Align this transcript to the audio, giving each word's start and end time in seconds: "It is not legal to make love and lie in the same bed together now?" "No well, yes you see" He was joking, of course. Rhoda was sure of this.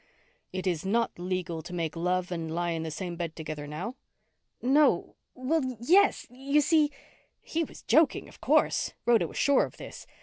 "It 0.51 0.65
is 0.65 0.83
not 0.83 1.19
legal 1.19 1.61
to 1.61 1.75
make 1.75 1.95
love 1.95 2.31
and 2.31 2.51
lie 2.55 2.71
in 2.71 2.81
the 2.81 2.89
same 2.89 3.15
bed 3.15 3.35
together 3.35 3.67
now?" 3.67 3.97
"No 4.59 5.15
well, 5.35 5.77
yes 5.79 6.25
you 6.31 6.59
see" 6.61 6.89
He 7.53 7.63
was 7.63 7.83
joking, 7.83 8.27
of 8.27 8.41
course. 8.41 8.93
Rhoda 9.05 9.27
was 9.27 9.37
sure 9.37 9.63
of 9.63 9.77
this. 9.77 10.07